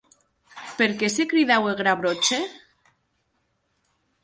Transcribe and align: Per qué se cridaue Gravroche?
Per 0.79 0.87
qué 1.01 1.09
se 1.15 1.25
cridaue 1.33 1.75
Gravroche? 1.83 2.41